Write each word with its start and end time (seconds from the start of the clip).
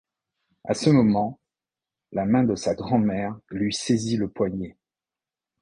À 0.63 0.73
ce 0.73 0.89
moment, 0.89 1.39
la 2.11 2.25
main 2.25 2.43
de 2.43 2.55
sa 2.55 2.73
grand-mère 2.73 3.37
lui 3.51 3.71
saisit 3.71 4.17
le 4.17 4.27
poignet. 4.27 4.75